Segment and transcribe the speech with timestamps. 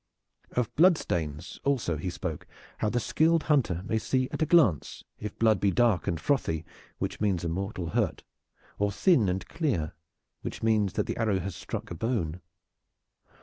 [0.53, 2.47] Of blood stains also he spoke
[2.79, 6.65] how the skilled hunter may see at a glance if blood be dark and frothy,
[6.97, 8.23] which means a mortal hurt,
[8.79, 9.93] or thin and clear,
[10.41, 12.41] which means that the arrow has struck a bone.